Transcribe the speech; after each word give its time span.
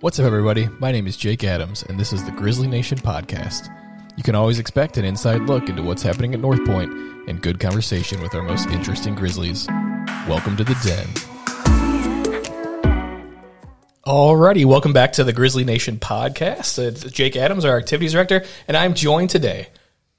What's 0.00 0.20
up, 0.20 0.26
everybody? 0.26 0.68
My 0.78 0.92
name 0.92 1.08
is 1.08 1.16
Jake 1.16 1.42
Adams, 1.42 1.82
and 1.82 1.98
this 1.98 2.12
is 2.12 2.24
the 2.24 2.30
Grizzly 2.30 2.68
Nation 2.68 2.98
podcast. 2.98 3.68
You 4.16 4.22
can 4.22 4.36
always 4.36 4.60
expect 4.60 4.96
an 4.96 5.04
inside 5.04 5.42
look 5.42 5.68
into 5.68 5.82
what's 5.82 6.02
happening 6.02 6.34
at 6.34 6.40
North 6.40 6.64
Point 6.64 6.92
and 7.28 7.42
good 7.42 7.58
conversation 7.58 8.22
with 8.22 8.32
our 8.32 8.42
most 8.42 8.68
interesting 8.68 9.16
Grizzlies. 9.16 9.66
Welcome 10.28 10.56
to 10.58 10.62
the 10.62 10.76
Den. 10.84 11.08
Alrighty, 14.06 14.64
welcome 14.66 14.92
back 14.92 15.14
to 15.14 15.24
the 15.24 15.32
Grizzly 15.32 15.64
Nation 15.64 15.98
podcast. 15.98 16.78
It's 16.78 17.02
Jake 17.10 17.34
Adams, 17.34 17.64
our 17.64 17.76
activities 17.76 18.12
director, 18.12 18.44
and 18.68 18.76
I'm 18.76 18.94
joined 18.94 19.30
today 19.30 19.66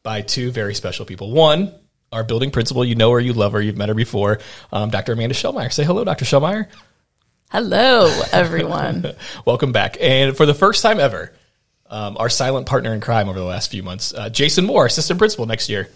by 0.04 0.23
two 0.23 0.52
very 0.52 0.75
special 0.75 1.05
people. 1.05 1.32
One, 1.32 1.73
our 2.11 2.25
building 2.25 2.52
principal, 2.52 2.84
you 2.84 2.96
know 2.96 3.11
her, 3.11 3.20
you 3.21 3.32
love 3.32 3.54
her, 3.54 3.61
you've 3.61 3.77
met 3.77 3.88
her 3.88 3.96
before, 3.96 4.39
um, 4.73 4.89
Dr. 4.89 5.14
Amanda 5.14 5.36
Shellmeyer. 5.36 5.71
Say 5.71 5.86
hello, 5.86 6.04
Dr. 6.04 6.25
Shellmeyer. 6.25 6.68
Hello, 7.52 8.05
everyone. 8.31 9.13
Welcome 9.45 9.71
back. 9.71 9.97
And 10.00 10.37
for 10.37 10.46
the 10.46 10.54
first 10.54 10.83
time 10.83 11.00
ever, 11.00 11.33
um, 11.87 12.15
our 12.19 12.29
silent 12.29 12.68
partner 12.68 12.93
in 12.93 13.01
crime 13.01 13.28
over 13.28 13.39
the 13.39 13.46
last 13.46 13.71
few 13.71 13.82
months, 13.82 14.14
uh, 14.14 14.29
Jason 14.29 14.68
Moore, 14.68 14.86
assistant 14.86 15.18
principal 15.18 15.47
next 15.47 15.68
year. 15.68 15.89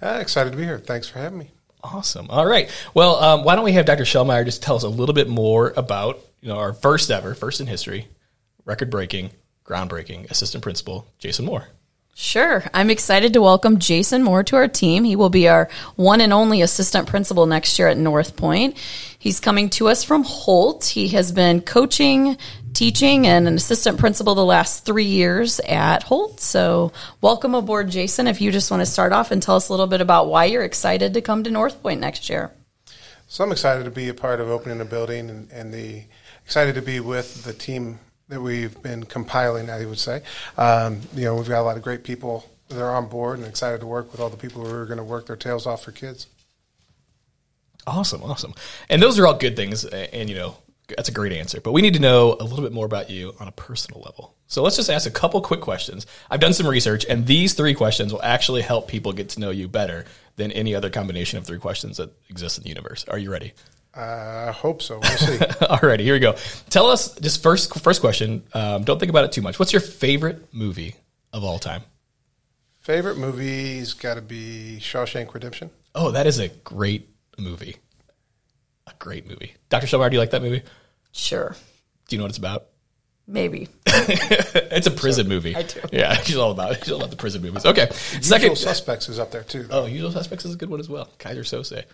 Uh, 0.00 0.18
excited 0.20 0.50
to 0.50 0.56
be 0.56 0.62
here. 0.62 0.78
Thanks 0.78 1.08
for 1.08 1.18
having 1.18 1.40
me. 1.40 1.50
Awesome. 1.82 2.28
All 2.30 2.46
right. 2.46 2.70
Well, 2.94 3.16
um, 3.16 3.42
why 3.42 3.56
don't 3.56 3.64
we 3.64 3.72
have 3.72 3.84
Dr. 3.84 4.04
Shellmeyer 4.04 4.44
just 4.44 4.62
tell 4.62 4.76
us 4.76 4.84
a 4.84 4.88
little 4.88 5.12
bit 5.12 5.28
more 5.28 5.72
about 5.76 6.20
you 6.40 6.46
know 6.48 6.56
our 6.56 6.72
first 6.72 7.10
ever, 7.10 7.34
first 7.34 7.60
in 7.60 7.66
history, 7.66 8.06
record 8.64 8.88
breaking, 8.88 9.32
groundbreaking 9.64 10.30
assistant 10.30 10.62
principal, 10.62 11.08
Jason 11.18 11.44
Moore. 11.46 11.66
Sure. 12.14 12.62
I'm 12.74 12.90
excited 12.90 13.32
to 13.32 13.40
welcome 13.40 13.78
Jason 13.78 14.22
Moore 14.22 14.44
to 14.44 14.56
our 14.56 14.68
team. 14.68 15.02
He 15.04 15.16
will 15.16 15.30
be 15.30 15.48
our 15.48 15.70
one 15.96 16.20
and 16.20 16.32
only 16.32 16.60
assistant 16.60 17.08
principal 17.08 17.46
next 17.46 17.78
year 17.78 17.88
at 17.88 17.96
North 17.96 18.36
Point. 18.36 18.76
He's 19.22 19.38
coming 19.38 19.70
to 19.70 19.86
us 19.86 20.02
from 20.02 20.24
Holt. 20.24 20.84
He 20.84 21.06
has 21.10 21.30
been 21.30 21.60
coaching, 21.60 22.36
teaching, 22.72 23.28
and 23.28 23.46
an 23.46 23.54
assistant 23.54 24.00
principal 24.00 24.34
the 24.34 24.44
last 24.44 24.84
three 24.84 25.04
years 25.04 25.60
at 25.60 26.02
Holt. 26.02 26.40
So, 26.40 26.90
welcome 27.20 27.54
aboard, 27.54 27.88
Jason. 27.88 28.26
If 28.26 28.40
you 28.40 28.50
just 28.50 28.68
want 28.72 28.80
to 28.80 28.86
start 28.86 29.12
off 29.12 29.30
and 29.30 29.40
tell 29.40 29.54
us 29.54 29.68
a 29.68 29.72
little 29.72 29.86
bit 29.86 30.00
about 30.00 30.26
why 30.26 30.46
you're 30.46 30.64
excited 30.64 31.14
to 31.14 31.20
come 31.20 31.44
to 31.44 31.52
North 31.52 31.80
Point 31.84 32.00
next 32.00 32.28
year. 32.28 32.50
So, 33.28 33.44
I'm 33.44 33.52
excited 33.52 33.84
to 33.84 33.92
be 33.92 34.08
a 34.08 34.14
part 34.14 34.40
of 34.40 34.48
opening 34.48 34.78
the 34.78 34.84
building 34.84 35.30
and, 35.30 35.52
and 35.52 35.72
the 35.72 36.02
excited 36.44 36.74
to 36.74 36.82
be 36.82 36.98
with 36.98 37.44
the 37.44 37.52
team 37.52 38.00
that 38.28 38.40
we've 38.40 38.82
been 38.82 39.04
compiling, 39.04 39.70
I 39.70 39.86
would 39.86 40.00
say. 40.00 40.22
Um, 40.58 41.00
you 41.14 41.26
know, 41.26 41.36
we've 41.36 41.48
got 41.48 41.60
a 41.60 41.62
lot 41.62 41.76
of 41.76 41.84
great 41.84 42.02
people 42.02 42.50
that 42.70 42.82
are 42.82 42.96
on 42.96 43.06
board 43.06 43.38
and 43.38 43.46
excited 43.46 43.78
to 43.82 43.86
work 43.86 44.10
with 44.10 44.20
all 44.20 44.30
the 44.30 44.36
people 44.36 44.66
who 44.66 44.74
are 44.74 44.84
going 44.84 44.98
to 44.98 45.04
work 45.04 45.26
their 45.26 45.36
tails 45.36 45.64
off 45.64 45.84
for 45.84 45.92
kids. 45.92 46.26
Awesome, 47.86 48.22
awesome. 48.22 48.54
And 48.88 49.02
those 49.02 49.18
are 49.18 49.26
all 49.26 49.34
good 49.34 49.56
things. 49.56 49.84
And, 49.84 50.28
you 50.28 50.36
know, 50.36 50.56
that's 50.88 51.08
a 51.08 51.12
great 51.12 51.32
answer. 51.32 51.60
But 51.60 51.72
we 51.72 51.82
need 51.82 51.94
to 51.94 52.00
know 52.00 52.36
a 52.38 52.44
little 52.44 52.62
bit 52.62 52.72
more 52.72 52.86
about 52.86 53.10
you 53.10 53.34
on 53.40 53.48
a 53.48 53.52
personal 53.52 54.00
level. 54.00 54.34
So 54.46 54.62
let's 54.62 54.76
just 54.76 54.90
ask 54.90 55.08
a 55.08 55.12
couple 55.12 55.40
quick 55.40 55.60
questions. 55.60 56.06
I've 56.30 56.40
done 56.40 56.52
some 56.52 56.66
research, 56.66 57.04
and 57.08 57.26
these 57.26 57.54
three 57.54 57.74
questions 57.74 58.12
will 58.12 58.22
actually 58.22 58.62
help 58.62 58.88
people 58.88 59.12
get 59.12 59.30
to 59.30 59.40
know 59.40 59.50
you 59.50 59.68
better 59.68 60.04
than 60.36 60.52
any 60.52 60.74
other 60.74 60.90
combination 60.90 61.38
of 61.38 61.46
three 61.46 61.58
questions 61.58 61.96
that 61.96 62.10
exists 62.28 62.58
in 62.58 62.64
the 62.64 62.68
universe. 62.68 63.04
Are 63.08 63.18
you 63.18 63.30
ready? 63.30 63.52
I 63.94 64.50
hope 64.50 64.80
so. 64.80 65.00
We'll 65.00 65.18
see. 65.18 65.36
Alrighty, 65.38 66.00
here 66.00 66.14
we 66.14 66.20
go. 66.20 66.36
Tell 66.70 66.86
us 66.86 67.14
just 67.18 67.42
first 67.42 67.78
first 67.80 68.00
question. 68.00 68.42
Um, 68.54 68.84
don't 68.84 68.98
think 68.98 69.10
about 69.10 69.24
it 69.24 69.32
too 69.32 69.42
much. 69.42 69.58
What's 69.58 69.72
your 69.72 69.82
favorite 69.82 70.52
movie 70.52 70.94
of 71.32 71.44
all 71.44 71.58
time? 71.58 71.82
Favorite 72.80 73.18
movie's 73.18 73.92
got 73.92 74.14
to 74.14 74.22
be 74.22 74.78
Shawshank 74.80 75.34
Redemption. 75.34 75.70
Oh, 75.94 76.10
that 76.12 76.26
is 76.26 76.38
a 76.38 76.48
great 76.48 77.11
movie. 77.38 77.76
A 78.86 78.92
great 78.98 79.26
movie. 79.28 79.54
Dr. 79.68 79.86
Shellmeyer, 79.86 80.10
do 80.10 80.14
you 80.16 80.20
like 80.20 80.30
that 80.30 80.42
movie? 80.42 80.62
Sure. 81.12 81.54
Do 82.08 82.16
you 82.16 82.18
know 82.18 82.24
what 82.24 82.30
it's 82.30 82.38
about? 82.38 82.66
Maybe. 83.26 83.68
it's 83.86 84.86
a 84.86 84.90
prison 84.90 85.28
movie. 85.28 85.54
I 85.54 85.62
do. 85.62 85.80
Yeah, 85.92 86.14
she's 86.22 86.36
all 86.36 86.50
about 86.50 86.72
it. 86.72 86.78
She's 86.84 86.90
all 86.90 86.98
about 86.98 87.10
the 87.10 87.16
prison 87.16 87.42
movies. 87.42 87.64
Okay. 87.64 87.86
Usual 87.90 88.22
Second. 88.22 88.58
Suspects 88.58 89.08
is 89.08 89.18
up 89.18 89.30
there 89.30 89.44
too. 89.44 89.62
though. 89.64 89.82
Oh, 89.82 89.86
Usual 89.86 90.10
Suspects 90.10 90.44
is 90.44 90.54
a 90.54 90.56
good 90.56 90.70
one 90.70 90.80
as 90.80 90.88
well. 90.88 91.08
Keyser 91.18 91.40
Söze. 91.44 91.84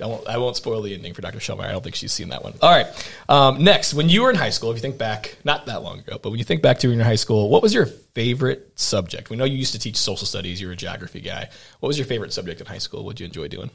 I 0.00 0.06
won't, 0.06 0.28
I 0.28 0.36
won't 0.36 0.56
spoil 0.56 0.82
the 0.82 0.92
ending 0.92 1.14
for 1.14 1.22
Dr. 1.22 1.38
Shellmeyer. 1.38 1.64
I 1.64 1.72
don't 1.72 1.82
think 1.82 1.94
she's 1.94 2.12
seen 2.12 2.28
that 2.28 2.44
one. 2.44 2.52
All 2.60 2.70
right. 2.70 2.86
Um, 3.30 3.64
next, 3.64 3.94
when 3.94 4.10
you 4.10 4.22
were 4.22 4.30
in 4.30 4.36
high 4.36 4.50
school, 4.50 4.70
if 4.70 4.76
you 4.76 4.82
think 4.82 4.98
back, 4.98 5.38
not 5.42 5.64
that 5.66 5.82
long 5.82 6.00
ago, 6.00 6.18
but 6.22 6.28
when 6.28 6.38
you 6.38 6.44
think 6.44 6.60
back 6.60 6.78
to 6.80 6.88
when 6.88 6.92
you 6.92 6.98
were 6.98 7.00
in 7.02 7.06
your 7.06 7.10
high 7.10 7.16
school, 7.16 7.48
what 7.48 7.62
was 7.62 7.72
your 7.72 7.86
favorite 7.86 8.78
subject? 8.78 9.30
We 9.30 9.36
know 9.36 9.44
you 9.44 9.56
used 9.56 9.72
to 9.72 9.78
teach 9.78 9.96
social 9.96 10.26
studies. 10.26 10.60
You 10.60 10.66
were 10.66 10.74
a 10.74 10.76
geography 10.76 11.20
guy. 11.20 11.48
What 11.80 11.88
was 11.88 11.98
your 11.98 12.06
favorite 12.06 12.34
subject 12.34 12.60
in 12.60 12.66
high 12.66 12.78
school? 12.78 13.04
What 13.04 13.16
did 13.16 13.20
you 13.20 13.26
enjoy 13.26 13.48
doing? 13.48 13.70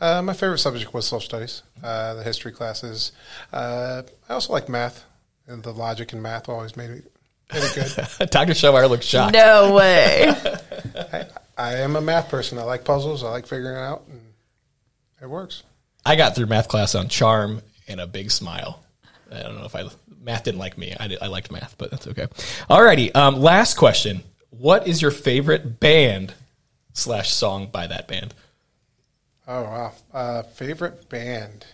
Uh, 0.00 0.22
my 0.22 0.32
favorite 0.32 0.58
subject 0.58 0.94
was 0.94 1.06
social 1.06 1.20
studies, 1.20 1.62
uh, 1.82 2.14
the 2.14 2.22
history 2.22 2.52
classes. 2.52 3.12
Uh, 3.52 4.02
I 4.28 4.32
also 4.32 4.52
like 4.52 4.68
math, 4.68 5.04
and 5.46 5.62
the 5.62 5.72
logic 5.72 6.12
in 6.12 6.22
math 6.22 6.48
always 6.48 6.76
made 6.76 6.90
me 6.90 7.02
made 7.52 7.62
it 7.64 7.74
good. 8.18 8.30
Dr. 8.30 8.52
Shellmeyer 8.52 8.88
looks 8.88 9.06
shocked. 9.06 9.34
No 9.34 9.74
way. 9.74 10.28
I, 11.12 11.24
I 11.56 11.74
am 11.76 11.96
a 11.96 12.00
math 12.00 12.28
person. 12.28 12.58
I 12.58 12.62
like 12.62 12.84
puzzles. 12.84 13.24
I 13.24 13.30
like 13.30 13.46
figuring 13.46 13.76
it 13.76 13.80
out, 13.80 14.04
and 14.08 14.20
it 15.20 15.28
works. 15.28 15.62
I 16.04 16.16
got 16.16 16.34
through 16.34 16.46
math 16.46 16.68
class 16.68 16.94
on 16.94 17.08
charm 17.08 17.62
and 17.86 18.00
a 18.00 18.06
big 18.06 18.30
smile. 18.30 18.82
I 19.30 19.42
don't 19.42 19.58
know 19.58 19.64
if 19.64 19.74
I 19.74 19.84
math 20.22 20.44
didn't 20.44 20.60
like 20.60 20.78
me. 20.78 20.94
I, 20.98 21.08
did, 21.08 21.18
I 21.20 21.26
liked 21.26 21.50
math, 21.50 21.76
but 21.78 21.90
that's 21.90 22.06
okay. 22.06 22.26
Alrighty. 22.70 23.14
Um, 23.14 23.36
last 23.40 23.76
question. 23.76 24.22
What 24.50 24.88
is 24.88 25.02
your 25.02 25.10
favorite 25.10 25.80
band 25.80 26.34
slash 26.92 27.30
song 27.30 27.68
by 27.70 27.86
that 27.86 28.08
band? 28.08 28.34
Oh 29.46 29.62
wow! 29.62 29.92
Uh, 30.12 30.42
favorite 30.42 31.08
band? 31.08 31.64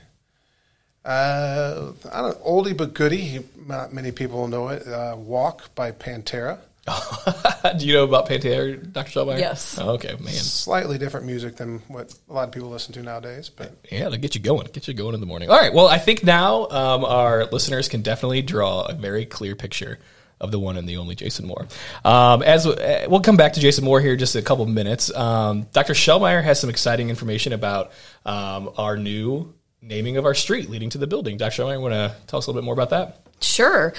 Uh, 1.05 1.93
I 2.11 2.21
don't 2.23 2.43
oldie 2.45 2.77
but 2.77 2.95
goodie. 2.95 3.41
Not 3.67 3.93
many 3.93 4.13
people 4.13 4.49
know 4.49 4.69
it. 4.69 4.87
Uh, 4.87 5.17
Walk 5.17 5.75
by 5.75 5.93
Pantera. 5.93 6.59
Do 7.79 7.87
you 7.87 7.95
know 7.95 8.05
about 8.05 8.29
Pantera, 8.29 8.93
Dr. 8.93 9.11
Shellmeyer? 9.11 9.39
Yes. 9.39 9.79
Oh, 9.81 9.93
okay, 9.93 10.13
man. 10.21 10.33
Slightly 10.33 10.99
different 10.99 11.27
music 11.27 11.57
than 11.57 11.79
what 11.89 12.15
a 12.29 12.33
lot 12.33 12.49
of 12.49 12.53
people 12.53 12.69
listen 12.69 12.93
to 12.95 13.03
nowadays, 13.03 13.49
but 13.49 13.73
Yeah, 13.91 14.09
to 14.11 14.19
get 14.19 14.35
you 14.35 14.41
going, 14.41 14.69
get 14.73 14.87
you 14.87 14.95
going 14.95 15.15
in 15.15 15.21
the 15.21 15.27
morning. 15.27 15.51
All 15.51 15.59
right. 15.59 15.73
Well, 15.73 15.89
I 15.89 15.99
think 15.99 16.25
now 16.25 16.69
um, 16.69 17.05
our 17.05 17.47
listeners 17.47 17.89
can 17.89 18.03
definitely 18.03 18.43
draw 18.43 18.83
a 18.85 18.93
very 18.95 19.25
clear 19.25 19.57
picture 19.57 19.99
of 20.41 20.51
the 20.51 20.59
one 20.59 20.77
and 20.77 20.87
the 20.87 20.99
only 20.99 21.15
Jason 21.15 21.47
Moore. 21.47 21.67
Um, 22.05 22.43
as 22.43 22.67
uh, 22.67 23.07
we'll 23.09 23.21
come 23.21 23.37
back 23.37 23.55
to 23.55 23.61
Jason 23.61 23.85
Moore 23.85 24.01
here 24.01 24.13
in 24.13 24.19
just 24.19 24.37
a 24.37 24.43
couple 24.43 24.65
of 24.65 24.71
minutes. 24.71 25.15
Um, 25.15 25.63
Dr. 25.73 25.95
Shellmeyer 25.95 26.43
has 26.43 26.61
some 26.61 26.69
exciting 26.69 27.09
information 27.09 27.53
about 27.55 27.93
um, 28.27 28.71
our 28.77 28.97
new 28.97 29.55
naming 29.81 30.17
of 30.17 30.27
our 30.27 30.35
street 30.35 30.69
leading 30.69 30.91
to 30.91 30.99
the 30.99 31.07
building. 31.07 31.37
Dr. 31.39 31.63
Shellmeyer, 31.63 31.81
want 31.81 31.95
to 31.95 32.15
tell 32.27 32.39
us 32.39 32.47
a 32.47 32.51
little 32.51 32.61
bit 32.61 32.65
more 32.65 32.75
about 32.75 32.91
that? 32.91 33.24
Sure. 33.45 33.93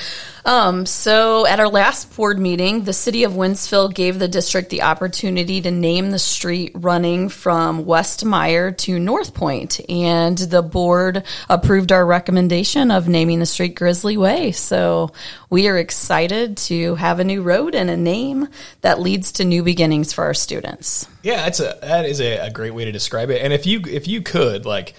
Um, 0.45 0.85
so 0.85 1.47
at 1.47 1.59
our 1.59 1.67
last 1.67 2.16
board 2.16 2.38
meeting, 2.38 2.83
the 2.83 2.94
city 2.94 3.23
of 3.23 3.31
Wentzville 3.33 3.91
gave 3.94 4.19
the 4.19 4.28
district 4.28 4.69
the 4.69 4.83
opportunity 4.83 5.59
to 5.61 5.72
name 5.72 6.11
the 6.11 6.19
street 6.19 6.72
running 6.75 7.29
from 7.29 7.85
West 7.85 8.23
Meyer 8.23 8.72
to 8.72 9.00
North 9.00 9.34
Point, 9.34 9.79
and 9.89 10.38
the 10.38 10.61
board 10.61 11.23
approved 11.50 11.91
our 11.91 12.05
recommendation 12.05 12.91
of 12.91 13.07
naming 13.07 13.39
the 13.39 13.47
street 13.47 13.73
Grizzly 13.73 14.17
Way. 14.17 14.51
So 14.51 15.11
we 15.50 15.67
are 15.67 15.78
excited 15.78 16.57
to 16.57 16.94
have 16.95 17.19
a 17.19 17.23
new 17.23 17.41
road 17.41 17.73
and 17.73 17.89
a 17.89 17.97
name 17.97 18.47
that 18.81 19.00
leads 19.00 19.31
to 19.34 19.45
new 19.45 19.63
beginnings 19.63 20.13
for 20.13 20.25
our 20.25 20.35
students. 20.35 21.07
Yeah, 21.23 21.38
that's 21.38 21.59
a 21.59 21.79
that 21.81 22.05
is 22.05 22.22
a, 22.22 22.38
a 22.38 22.51
great 22.51 22.75
way 22.75 22.85
to 22.85 22.91
describe 22.91 23.31
it. 23.31 23.41
And 23.41 23.51
if 23.51 23.66
you 23.66 23.81
if 23.88 24.07
you 24.07 24.22
could 24.22 24.67
like, 24.67 24.94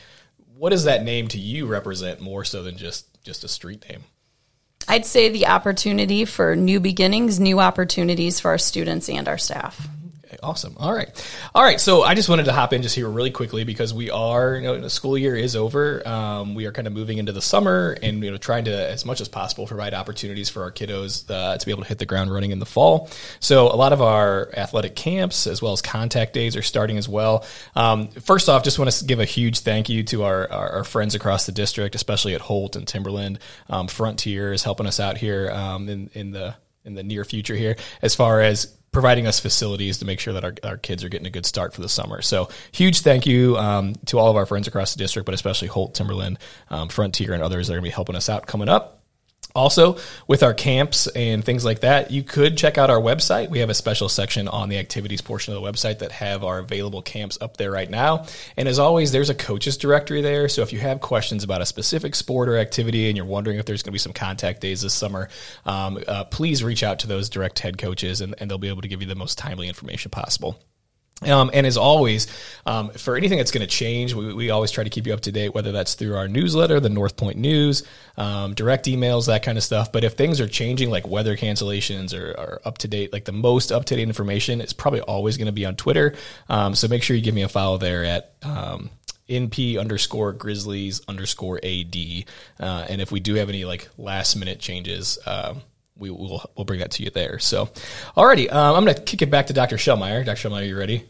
what 0.57 0.71
does 0.71 0.85
that 0.85 1.05
name 1.05 1.29
to 1.29 1.39
you 1.39 1.67
represent 1.67 2.21
more 2.21 2.45
so 2.45 2.65
than 2.65 2.77
just 2.77 3.07
just 3.23 3.45
a 3.45 3.49
street 3.49 3.89
name? 3.89 4.03
I'd 4.89 5.07
say 5.07 5.29
the 5.29 5.49
opportunity 5.49 6.25
for 6.25 6.55
new 6.55 6.79
beginnings, 6.79 7.41
new 7.41 7.59
opportunities 7.59 8.39
for 8.39 8.51
our 8.51 8.59
students 8.59 9.09
and 9.09 9.27
our 9.27 9.39
staff. 9.39 9.89
Awesome. 10.43 10.77
All 10.79 10.93
right. 10.93 11.09
All 11.55 11.63
right. 11.63 11.81
So 11.81 12.03
I 12.03 12.15
just 12.15 12.29
wanted 12.29 12.45
to 12.47 12.53
hop 12.53 12.73
in 12.73 12.83
just 12.83 12.95
here 12.95 13.09
really 13.09 13.31
quickly 13.31 13.65
because 13.65 13.93
we 13.93 14.11
are, 14.11 14.57
you 14.57 14.63
know, 14.63 14.81
the 14.81 14.91
school 14.91 15.17
year 15.17 15.37
is 15.37 15.57
over. 15.57 16.07
Um, 16.07 16.55
we 16.55 16.67
are 16.67 16.73
kind 16.73 16.87
of 16.87 16.93
moving 16.93 17.19
into 17.19 17.33
the 17.33 17.43
summer 17.43 17.97
and, 18.03 18.23
you 18.23 18.31
know, 18.31 18.37
trying 18.37 18.65
to, 18.67 18.91
as 18.91 19.05
much 19.05 19.21
as 19.21 19.29
possible, 19.29 19.67
provide 19.67 19.95
opportunities 19.95 20.49
for 20.49 20.63
our 20.63 20.71
kiddos 20.71 21.31
uh, 21.31 21.57
to 21.57 21.67
be 21.67 21.73
able 21.73 21.83
to 21.83 21.89
hit 21.89 21.99
the 21.99 22.07
ground 22.07 22.33
running 22.33 22.51
in 22.51 22.59
the 22.59 22.67
fall. 22.67 23.11
So 23.41 23.67
a 23.67 23.77
lot 23.77 23.93
of 23.93 24.03
our 24.03 24.51
athletic 24.57 24.97
camps 24.97 25.47
as 25.47 25.61
well 25.63 25.73
as 25.73 25.83
contact 25.83 26.33
days 26.33 26.57
are 26.57 26.63
starting 26.63 26.99
as 26.99 27.09
well. 27.09 27.45
Um, 27.75 28.09
first 28.09 28.49
off, 28.49 28.65
just 28.65 28.79
want 28.79 28.91
to 28.91 29.05
give 29.05 29.21
a 29.21 29.25
huge 29.25 29.61
thank 29.61 29.89
you 29.89 30.03
to 30.05 30.25
our, 30.25 30.51
our, 30.51 30.69
our 30.71 30.85
friends 30.85 31.15
across 31.15 31.47
the 31.47 31.53
district, 31.53 31.95
especially 31.95 32.35
at 32.35 32.41
Holt 32.41 32.77
and 32.77 32.87
Timberland. 32.87 33.39
Um, 33.69 33.89
Frontier 33.89 34.53
is 34.53 34.63
helping 34.63 34.87
us 34.87 35.01
out 35.01 35.17
here 35.17 35.51
um, 35.51 35.89
in, 35.89 36.11
in 36.15 36.31
the 36.31 36.55
in 36.85 36.95
the 36.95 37.03
near 37.03 37.25
future 37.25 37.57
here 37.57 37.77
as 38.01 38.15
far 38.15 38.41
as 38.41 38.73
providing 38.97 39.27
us 39.27 39.39
facilities 39.39 39.99
to 39.99 40.07
make 40.07 40.19
sure 40.19 40.33
that 40.33 40.43
our, 40.43 40.55
our 40.65 40.79
kids 40.79 41.05
are 41.05 41.11
getting 41.11 41.27
a 41.27 41.31
good 41.31 41.45
start 41.45 41.75
for 41.75 41.83
the 41.83 41.89
summer. 41.89 42.23
So 42.23 42.49
huge 42.73 43.01
thank 43.01 43.27
you 43.27 43.59
um, 43.59 43.95
to 44.07 44.19
all 44.19 44.31
of 44.31 44.37
our 44.37 44.47
friends 44.47 44.69
across 44.69 44.95
the 44.95 44.99
district, 44.99 45.27
but 45.27 45.35
especially 45.35 45.69
Holt, 45.69 45.95
Timberland, 45.95 46.39
um, 46.71 46.89
Frontier, 46.89 47.35
and 47.35 47.43
others 47.43 47.67
that 47.67 47.75
are 47.75 47.77
going 47.77 47.85
to 47.85 47.91
be 47.91 47.95
helping 47.95 48.17
us 48.17 48.31
out 48.31 48.47
coming 48.47 48.71
up. 48.71 49.03
Also, 49.57 49.97
with 50.29 50.43
our 50.43 50.53
camps 50.53 51.07
and 51.09 51.43
things 51.43 51.65
like 51.65 51.81
that, 51.81 52.11
you 52.11 52.23
could 52.23 52.59
check 52.59 52.77
out 52.77 52.91
our 52.91 53.01
website. 53.01 53.49
We 53.49 53.61
have 53.61 53.71
a 53.71 53.75
special 53.75 54.11
section 54.11 54.49
on 54.49 54.69
the 54.69 54.77
activities 54.77 55.23
portion 55.23 55.55
of 55.55 55.63
the 55.63 55.67
website 55.67 56.01
that 56.01 56.13
have 56.13 56.45
our 56.45 56.59
available 56.59 57.01
camps 57.01 57.39
up 57.41 57.57
there 57.57 57.71
right 57.71 57.89
now. 57.89 58.27
And 58.59 58.69
as 58.69 58.79
always, 58.79 59.13
there's 59.13 59.31
a 59.31 59.35
coaches 59.35 59.79
directory 59.79 60.21
there. 60.21 60.51
So 60.51 60.61
if 60.61 60.75
you 60.75 60.79
have 60.81 61.01
questions 61.01 61.43
about 61.43 61.63
a 61.63 61.67
specific 61.67 62.15
sport 62.15 62.51
or 62.51 62.59
activity 62.59 63.09
and 63.09 63.17
you're 63.17 63.25
wondering 63.25 63.59
if 63.59 63.65
there's 63.65 63.83
going 63.83 63.93
to 63.93 63.95
be 63.95 63.99
some 63.99 64.13
contact 64.13 64.61
days 64.61 64.83
this 64.83 64.93
summer, 64.93 65.31
um, 65.65 66.03
uh, 66.07 66.25
please 66.25 66.63
reach 66.63 66.83
out 66.83 66.99
to 66.99 67.07
those 67.07 67.31
direct 67.31 67.59
head 67.59 67.79
coaches 67.79 68.21
and, 68.21 68.35
and 68.39 68.51
they'll 68.51 68.59
be 68.59 68.69
able 68.69 68.83
to 68.83 68.89
give 68.89 69.01
you 69.01 69.09
the 69.09 69.15
most 69.15 69.39
timely 69.39 69.69
information 69.69 70.11
possible. 70.11 70.59
Um, 71.23 71.51
and 71.55 71.67
as 71.67 71.79
always, 71.79 72.27
um, 72.67 72.91
for 72.91 73.17
anything 73.17 73.39
that's 73.39 73.51
going 73.51 73.67
to 73.67 73.67
change, 73.67 74.13
we, 74.13 74.35
we, 74.35 74.51
always 74.51 74.71
try 74.71 74.85
to 74.85 74.91
keep 74.91 75.07
you 75.07 75.15
up 75.15 75.23
to 75.23 75.33
date, 75.33 75.55
whether 75.55 75.73
that's 75.73 75.95
through 75.95 76.15
our 76.15 76.29
newsletter, 76.29 76.79
the 76.79 76.91
North 76.91 77.17
Point 77.17 77.39
News, 77.39 77.85
um, 78.19 78.53
direct 78.53 78.85
emails, 78.85 79.27
that 79.27 79.43
kind 79.43 79.57
of 79.57 79.65
stuff. 79.65 79.93
But 79.93 80.05
if 80.05 80.13
things 80.13 80.43
are 80.43 80.49
changing, 80.49 80.91
like 80.91 81.09
weather 81.09 81.35
cancellations 81.35 82.13
or, 82.13 82.33
or 82.39 82.61
up 82.67 82.77
to 82.79 82.89
date, 82.89 83.15
like 83.15 83.25
the 83.25 83.33
most 83.33 83.73
up 83.73 83.87
to 83.87 83.97
date 83.97 84.03
information 84.03 84.61
is 84.61 84.75
probably 84.75 85.01
always 85.01 85.39
going 85.39 85.47
to 85.47 85.53
be 85.53 85.65
on 85.65 85.75
Twitter. 85.75 86.15
Um, 86.51 86.75
so 86.75 86.87
make 86.87 87.03
sure 87.03 87.17
you 87.17 87.23
give 87.23 87.35
me 87.35 87.43
a 87.43 87.49
follow 87.49 87.79
there 87.79 88.05
at 88.05 88.35
um, 88.43 88.91
np 89.27 89.81
underscore 89.81 90.33
grizzlies 90.33 91.01
underscore 91.09 91.59
ad. 91.65 91.97
Uh, 92.61 92.87
and 92.91 93.01
if 93.01 93.11
we 93.11 93.21
do 93.21 93.35
have 93.37 93.49
any 93.49 93.65
like 93.65 93.89
last 93.97 94.37
minute 94.37 94.59
changes, 94.59 95.19
um, 95.25 95.63
we 95.99 96.11
will 96.11 96.49
we'll 96.57 96.65
bring 96.65 96.81
that 96.81 96.93
to 96.93 97.03
you 97.03 97.11
there. 97.11 97.39
So, 97.39 97.67
alrighty, 98.17 98.53
um, 98.53 98.77
I'm 98.77 98.85
going 98.85 98.97
to 98.97 99.03
kick 99.03 99.23
it 99.23 99.31
back 99.31 99.47
to 99.49 99.53
Dr. 99.53 99.77
Shellmeyer. 99.77 100.25
Dr. 100.25 100.49
Shellmeyer, 100.49 100.69
you 100.69 100.79
ready? 100.79 101.05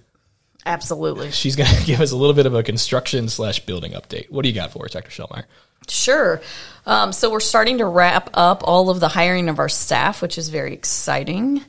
Absolutely. 0.65 1.31
She's 1.31 1.57
going 1.57 1.71
to 1.81 1.85
give 1.85 2.01
us 2.01 2.13
a 2.13 2.17
little 2.17 2.35
bit 2.35 2.47
of 2.47 2.55
a 2.55 2.63
construction 2.63 3.29
slash 3.29 3.61
building 3.61 3.93
update. 3.93 4.31
What 4.31 4.43
do 4.43 4.49
you 4.49 4.55
got 4.55 4.73
for 4.73 4.85
us, 4.85 4.93
Dr. 4.93 5.11
Shellmeyer? 5.11 5.45
Sure. 5.89 6.41
Um, 6.85 7.13
so 7.13 7.31
we're 7.31 7.41
starting 7.41 7.79
to 7.79 7.85
wrap 7.85 8.31
up 8.35 8.63
all 8.65 8.91
of 8.91 8.99
the 9.01 9.09
hiring 9.09 9.49
of 9.49 9.59
our 9.59 9.69
staff, 9.69 10.21
which 10.21 10.39
is 10.39 10.49
very 10.49 10.73
exciting. 10.73 11.63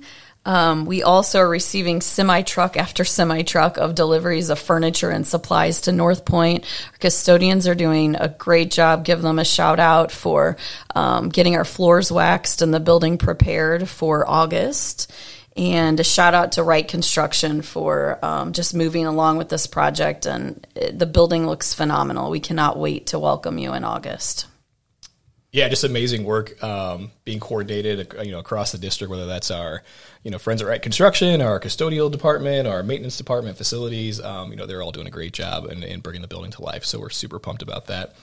Um, 0.48 0.86
we 0.86 1.04
also 1.04 1.40
are 1.40 1.50
receiving 1.50 2.00
semi 2.00 2.42
truck 2.42 2.78
after 2.78 3.04
semi 3.04 3.42
truck 3.42 3.78
of 3.78 3.96
deliveries 3.96 4.50
of 4.50 4.58
furniture 4.58 5.10
and 5.10 5.28
supplies 5.28 5.82
to 5.82 5.92
North 5.92 6.24
Point. 6.24 6.64
Our 6.94 6.98
custodians 7.00 7.68
are 7.68 7.76
doing 7.76 8.16
a 8.16 8.30
great 8.30 8.72
job. 8.72 9.04
Give 9.04 9.22
them 9.22 9.40
a 9.40 9.46
shout 9.46 9.78
out 9.78 10.10
for 10.10 10.56
um, 10.96 11.28
getting 11.28 11.58
our 11.58 11.66
floors 11.66 12.14
waxed 12.14 12.62
and 12.62 12.74
the 12.74 12.80
building 12.80 13.18
prepared 13.18 13.90
for 13.90 14.28
August. 14.28 15.12
And 15.58 16.00
a 16.00 16.04
shout 16.06 16.34
out 16.34 16.54
to 16.54 16.64
Wright 16.64 16.88
Construction 16.88 17.62
for 17.62 18.18
um, 18.24 18.54
just 18.54 18.74
moving 18.74 19.06
along 19.06 19.38
with 19.38 19.50
this 19.50 19.68
project. 19.68 20.26
And 20.26 20.66
it, 20.76 20.98
the 20.98 21.08
building 21.08 21.46
looks 21.46 21.74
phenomenal. 21.74 22.32
We 22.32 22.40
cannot 22.40 22.80
wait 22.80 23.08
to 23.08 23.20
welcome 23.20 23.58
you 23.58 23.74
in 23.74 23.84
August. 23.84 24.46
Yeah, 25.52 25.70
just 25.70 25.84
amazing 25.84 26.24
work 26.24 26.62
um, 26.62 27.12
being 27.24 27.40
coordinated, 27.40 28.14
you 28.22 28.32
know, 28.32 28.40
across 28.40 28.74
the 28.74 28.78
district. 28.78 29.10
Whether 29.10 29.26
that's 29.26 29.50
our 29.50 29.82
you 30.28 30.32
know, 30.32 30.38
friends 30.38 30.62
at 30.62 30.82
Construction, 30.82 31.42
our 31.42 31.58
custodial 31.58 32.12
department, 32.12 32.68
our 32.68 32.84
maintenance 32.84 33.16
department, 33.16 33.56
facilities, 33.56 34.20
um, 34.20 34.52
you 34.52 34.58
know, 34.58 34.66
they're 34.66 34.82
all 34.82 34.92
doing 34.92 35.08
a 35.08 35.10
great 35.10 35.32
job 35.32 35.72
in, 35.72 35.84
in, 35.84 36.02
bringing 36.02 36.22
the 36.22 36.28
building 36.28 36.52
to 36.52 36.62
life. 36.62 36.84
So 36.84 37.00
we're 37.00 37.12
super 37.12 37.40
pumped 37.40 37.62
about 37.62 37.86
that. 37.86 38.14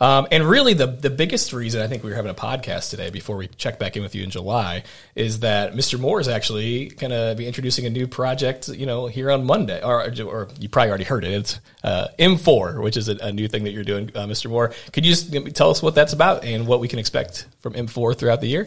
Um, 0.00 0.26
and 0.32 0.48
really, 0.48 0.72
the 0.72 0.86
the 0.86 1.10
biggest 1.10 1.52
reason 1.52 1.82
I 1.82 1.86
think 1.86 2.02
we 2.02 2.08
were 2.08 2.16
having 2.16 2.30
a 2.30 2.34
podcast 2.34 2.88
today 2.88 3.10
before 3.10 3.36
we 3.36 3.48
check 3.48 3.78
back 3.78 3.94
in 3.94 4.02
with 4.02 4.14
you 4.14 4.24
in 4.24 4.30
July 4.30 4.84
is 5.14 5.40
that 5.40 5.74
Mr. 5.74 6.00
Moore 6.00 6.18
is 6.18 6.28
actually 6.28 6.86
going 6.86 7.10
to 7.10 7.34
be 7.36 7.46
introducing 7.46 7.84
a 7.84 7.90
new 7.90 8.06
project, 8.06 8.68
you 8.68 8.86
know, 8.86 9.06
here 9.06 9.30
on 9.30 9.44
Monday, 9.44 9.82
or, 9.82 10.10
or 10.24 10.48
you 10.58 10.70
probably 10.70 10.88
already 10.88 11.04
heard 11.04 11.24
it. 11.24 11.32
It's 11.32 11.60
uh, 11.84 12.08
M4, 12.18 12.82
which 12.82 12.96
is 12.96 13.10
a, 13.10 13.18
a, 13.18 13.32
new 13.32 13.48
thing 13.48 13.64
that 13.64 13.72
you're 13.72 13.84
doing, 13.84 14.10
uh, 14.14 14.24
Mr. 14.24 14.48
Moore. 14.48 14.72
Could 14.92 15.04
you 15.04 15.12
just 15.12 15.54
tell 15.54 15.68
us 15.68 15.82
what 15.82 15.94
that's 15.94 16.14
about 16.14 16.42
and 16.42 16.66
what 16.66 16.80
we 16.80 16.88
can 16.88 16.98
expect 16.98 17.44
from 17.60 17.74
M4 17.74 18.16
throughout 18.16 18.40
the 18.40 18.48
year? 18.48 18.66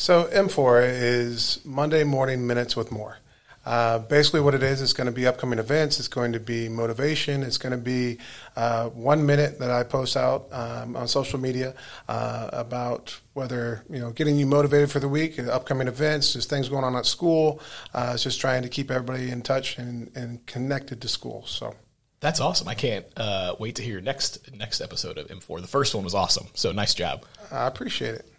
So 0.00 0.24
M4 0.24 0.82
is 0.88 1.60
Monday 1.62 2.04
morning 2.04 2.46
minutes 2.46 2.74
with 2.74 2.90
more. 2.90 3.18
Uh, 3.66 3.98
basically, 3.98 4.40
what 4.40 4.54
it 4.54 4.62
is, 4.62 4.80
it's 4.80 4.94
going 4.94 5.08
to 5.08 5.12
be 5.12 5.26
upcoming 5.26 5.58
events. 5.58 5.98
It's 5.98 6.08
going 6.08 6.32
to 6.32 6.40
be 6.40 6.70
motivation. 6.70 7.42
It's 7.42 7.58
going 7.58 7.72
to 7.72 7.76
be 7.76 8.16
uh, 8.56 8.88
one 8.88 9.26
minute 9.26 9.58
that 9.58 9.70
I 9.70 9.82
post 9.82 10.16
out 10.16 10.46
um, 10.52 10.96
on 10.96 11.06
social 11.06 11.38
media 11.38 11.74
uh, 12.08 12.48
about 12.50 13.20
whether 13.34 13.84
you 13.90 13.98
know 13.98 14.10
getting 14.10 14.38
you 14.38 14.46
motivated 14.46 14.90
for 14.90 15.00
the 15.00 15.08
week, 15.08 15.38
upcoming 15.38 15.86
events, 15.86 16.32
just 16.32 16.48
things 16.48 16.70
going 16.70 16.82
on 16.82 16.96
at 16.96 17.04
school. 17.04 17.60
Uh, 17.92 18.12
it's 18.14 18.22
just 18.22 18.40
trying 18.40 18.62
to 18.62 18.70
keep 18.70 18.90
everybody 18.90 19.30
in 19.30 19.42
touch 19.42 19.76
and, 19.76 20.10
and 20.14 20.46
connected 20.46 21.02
to 21.02 21.08
school. 21.08 21.44
So. 21.46 21.74
That's 22.20 22.40
awesome. 22.40 22.68
I 22.68 22.74
can't 22.74 23.06
uh, 23.18 23.56
wait 23.58 23.76
to 23.76 23.82
hear 23.82 24.00
next 24.00 24.50
next 24.54 24.80
episode 24.80 25.18
of 25.18 25.28
M4. 25.28 25.60
The 25.60 25.68
first 25.68 25.94
one 25.94 26.04
was 26.04 26.14
awesome, 26.14 26.46
so 26.54 26.72
nice 26.72 26.94
job. 26.94 27.26
I 27.52 27.66
appreciate 27.66 28.14
it. 28.14 28.30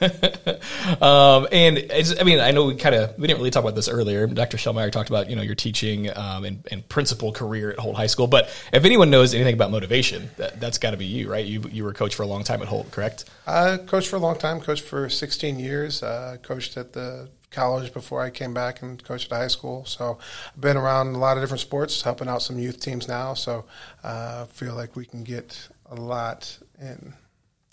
um, 1.00 1.46
and 1.52 1.90
I 2.20 2.24
mean, 2.24 2.40
I 2.40 2.50
know 2.50 2.66
we 2.66 2.76
kind 2.76 2.94
of 2.94 3.18
we 3.18 3.26
didn't 3.26 3.38
really 3.38 3.50
talk 3.50 3.62
about 3.62 3.74
this 3.74 3.88
earlier. 3.88 4.26
Dr. 4.26 4.56
Shellmeyer 4.56 4.90
talked 4.90 5.08
about 5.08 5.30
you 5.30 5.36
know 5.36 5.42
your 5.42 5.54
teaching 5.54 6.14
um, 6.16 6.44
and, 6.44 6.66
and, 6.70 6.88
principal 6.88 7.32
career 7.32 7.70
at 7.70 7.78
Holt 7.78 7.96
High 7.96 8.06
School. 8.06 8.26
But 8.26 8.46
if 8.72 8.84
anyone 8.84 9.10
knows 9.10 9.34
anything 9.34 9.54
about 9.54 9.70
motivation, 9.70 10.30
that, 10.36 10.60
that's 10.60 10.78
got 10.78 10.90
to 10.90 10.96
be 10.96 11.06
you, 11.06 11.30
right? 11.30 11.44
You 11.44 11.62
you 11.70 11.84
were 11.84 11.90
a 11.90 11.94
coach 11.94 12.14
for 12.14 12.22
a 12.22 12.26
long 12.26 12.44
time 12.44 12.62
at 12.62 12.68
Holt, 12.68 12.90
correct? 12.90 13.24
I 13.46 13.78
coached 13.78 14.08
for 14.08 14.16
a 14.16 14.20
long 14.20 14.38
time. 14.38 14.60
Coached 14.60 14.84
for 14.84 15.08
16 15.08 15.58
years. 15.58 16.02
Uh, 16.02 16.36
coached 16.42 16.76
at 16.76 16.92
the 16.92 17.28
college 17.50 17.92
before 17.92 18.22
I 18.22 18.30
came 18.30 18.52
back 18.52 18.82
and 18.82 19.02
coached 19.02 19.32
at 19.32 19.38
high 19.38 19.48
school. 19.48 19.84
So 19.86 20.18
I've 20.54 20.60
been 20.60 20.76
around 20.76 21.14
a 21.14 21.18
lot 21.18 21.36
of 21.36 21.42
different 21.42 21.60
sports, 21.60 22.02
helping 22.02 22.28
out 22.28 22.42
some 22.42 22.58
youth 22.58 22.80
teams 22.80 23.08
now. 23.08 23.34
So 23.34 23.64
I 24.04 24.08
uh, 24.08 24.44
feel 24.46 24.74
like 24.74 24.94
we 24.94 25.06
can 25.06 25.24
get 25.24 25.68
a 25.86 25.94
lot 25.94 26.58
in 26.80 27.14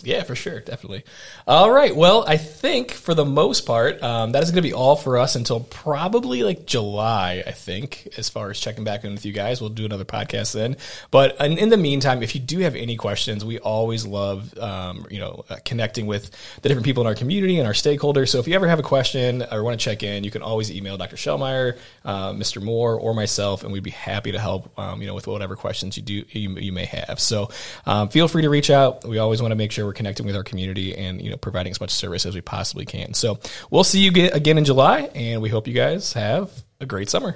yeah, 0.03 0.23
for 0.23 0.35
sure, 0.35 0.59
definitely. 0.59 1.03
All 1.47 1.71
right. 1.71 1.95
Well, 1.95 2.25
I 2.27 2.37
think 2.37 2.91
for 2.91 3.13
the 3.13 3.25
most 3.25 3.65
part, 3.65 4.01
um, 4.03 4.33
that 4.33 4.43
is 4.43 4.51
going 4.51 4.61
to 4.61 4.67
be 4.67 4.73
all 4.73 4.95
for 4.95 5.17
us 5.17 5.35
until 5.35 5.61
probably 5.61 6.43
like 6.43 6.65
July. 6.65 7.43
I 7.45 7.51
think, 7.51 8.09
as 8.17 8.29
far 8.29 8.49
as 8.49 8.59
checking 8.59 8.83
back 8.83 9.03
in 9.03 9.13
with 9.13 9.25
you 9.25 9.31
guys, 9.31 9.61
we'll 9.61 9.69
do 9.69 9.85
another 9.85 10.05
podcast 10.05 10.53
then. 10.53 10.75
But 11.09 11.39
in, 11.39 11.57
in 11.57 11.69
the 11.69 11.77
meantime, 11.77 12.21
if 12.21 12.35
you 12.35 12.41
do 12.41 12.59
have 12.59 12.75
any 12.75 12.97
questions, 12.97 13.45
we 13.45 13.59
always 13.59 14.05
love, 14.05 14.57
um, 14.57 15.05
you 15.09 15.19
know, 15.19 15.45
uh, 15.49 15.57
connecting 15.63 16.05
with 16.05 16.31
the 16.61 16.69
different 16.69 16.85
people 16.85 17.01
in 17.01 17.07
our 17.07 17.15
community 17.15 17.57
and 17.57 17.67
our 17.67 17.73
stakeholders. 17.73 18.29
So 18.29 18.39
if 18.39 18.47
you 18.47 18.55
ever 18.55 18.67
have 18.67 18.79
a 18.79 18.83
question 18.83 19.43
or 19.51 19.63
want 19.63 19.79
to 19.79 19.83
check 19.83 20.03
in, 20.03 20.23
you 20.23 20.31
can 20.31 20.41
always 20.41 20.71
email 20.71 20.97
Dr. 20.97 21.15
Shellmeyer, 21.15 21.77
uh, 22.03 22.31
Mr. 22.33 22.61
Moore, 22.61 22.99
or 22.99 23.13
myself, 23.13 23.63
and 23.63 23.71
we'd 23.71 23.83
be 23.83 23.91
happy 23.91 24.33
to 24.33 24.39
help. 24.39 24.77
Um, 24.77 25.01
you 25.01 25.07
know, 25.07 25.15
with 25.15 25.27
whatever 25.27 25.55
questions 25.55 25.97
you 25.97 26.03
do 26.03 26.25
you, 26.29 26.49
you 26.57 26.71
may 26.71 26.85
have. 26.85 27.19
So 27.19 27.49
um, 27.85 28.09
feel 28.09 28.27
free 28.27 28.41
to 28.41 28.49
reach 28.49 28.69
out. 28.69 29.07
We 29.07 29.17
always 29.19 29.41
want 29.41 29.51
to 29.51 29.55
make 29.55 29.71
sure 29.71 29.85
we're 29.85 29.92
we're 29.93 29.97
connecting 29.97 30.25
with 30.25 30.35
our 30.35 30.43
community 30.43 30.95
and 30.95 31.21
you 31.21 31.29
know 31.29 31.37
providing 31.37 31.69
as 31.69 31.79
much 31.79 31.91
service 31.91 32.25
as 32.25 32.33
we 32.33 32.41
possibly 32.41 32.85
can. 32.85 33.13
So 33.13 33.39
we'll 33.69 33.83
see 33.83 33.99
you 33.99 34.29
again 34.29 34.57
in 34.57 34.65
July, 34.65 35.01
and 35.13 35.41
we 35.41 35.49
hope 35.49 35.67
you 35.67 35.73
guys 35.73 36.13
have 36.13 36.51
a 36.79 36.85
great 36.85 37.09
summer. 37.09 37.35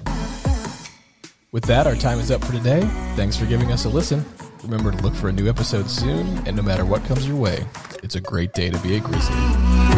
With 1.52 1.66
that, 1.66 1.86
our 1.88 1.96
time 1.96 2.20
is 2.20 2.32
up 2.32 2.44
for 2.44 2.52
today. 2.52 2.82
Thanks 3.16 3.38
for 3.38 3.46
giving 3.46 3.72
us 3.72 3.86
a 3.86 3.90
listen. 3.90 4.26
Remember 4.64 4.92
to 4.92 4.98
look 4.98 5.14
for 5.14 5.30
a 5.30 5.32
new 5.32 5.48
episode 5.48 5.90
soon, 5.90 6.26
and 6.48 6.58
no 6.58 6.64
matter 6.64 6.84
what 6.84 7.04
comes 7.06 7.28
your 7.28 7.38
way, 7.38 7.64
it's 8.04 8.16
a 8.16 8.22
great 8.22 8.54
day 8.54 8.70
to 8.72 8.80
be 8.80 8.98
a 8.98 9.00
Grizzly. 9.00 9.97